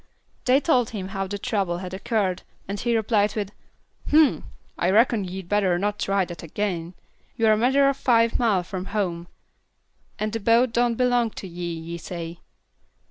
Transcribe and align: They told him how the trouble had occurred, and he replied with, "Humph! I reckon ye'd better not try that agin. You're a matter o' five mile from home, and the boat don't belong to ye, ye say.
They 0.45 0.59
told 0.59 0.89
him 0.89 1.09
how 1.09 1.27
the 1.27 1.37
trouble 1.37 1.77
had 1.77 1.93
occurred, 1.93 2.41
and 2.67 2.79
he 2.79 2.95
replied 2.97 3.35
with, 3.35 3.51
"Humph! 4.09 4.43
I 4.75 4.89
reckon 4.89 5.25
ye'd 5.25 5.47
better 5.47 5.77
not 5.77 5.99
try 5.99 6.25
that 6.25 6.43
agin. 6.43 6.95
You're 7.35 7.51
a 7.53 7.57
matter 7.57 7.87
o' 7.87 7.93
five 7.93 8.39
mile 8.39 8.63
from 8.63 8.85
home, 8.97 9.27
and 10.17 10.33
the 10.33 10.39
boat 10.39 10.73
don't 10.73 10.95
belong 10.95 11.29
to 11.37 11.47
ye, 11.47 11.71
ye 11.75 11.99
say. 11.99 12.39